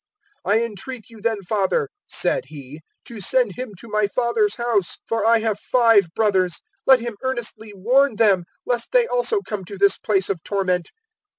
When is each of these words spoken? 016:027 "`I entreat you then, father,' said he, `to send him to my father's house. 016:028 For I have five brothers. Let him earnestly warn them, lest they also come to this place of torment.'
016:027 0.47 0.59
"`I 0.59 0.65
entreat 0.65 1.09
you 1.11 1.21
then, 1.21 1.41
father,' 1.43 1.89
said 2.09 2.45
he, 2.47 2.81
`to 3.07 3.21
send 3.23 3.51
him 3.55 3.73
to 3.77 3.87
my 3.87 4.07
father's 4.07 4.55
house. 4.55 4.95
016:028 4.97 4.97
For 5.09 5.25
I 5.27 5.39
have 5.41 5.59
five 5.59 6.07
brothers. 6.15 6.59
Let 6.87 7.01
him 7.01 7.17
earnestly 7.21 7.71
warn 7.75 8.15
them, 8.15 8.45
lest 8.65 8.93
they 8.93 9.05
also 9.05 9.41
come 9.41 9.63
to 9.65 9.77
this 9.77 9.99
place 9.99 10.27
of 10.31 10.41
torment.' 10.43 10.89